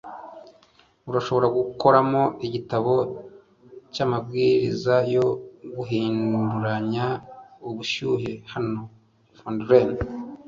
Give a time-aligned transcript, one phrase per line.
[1.09, 2.93] urashobora gukuramo igitabo
[3.93, 5.25] cyamabwiriza yo
[5.75, 7.05] guhinduranya
[7.67, 8.81] ubushyuhe hano.
[9.37, 10.01] (feudrenais